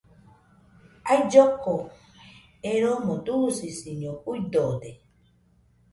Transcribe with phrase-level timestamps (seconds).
[1.15, 1.75] Ailloko
[2.73, 4.91] eromo dusisiño juidode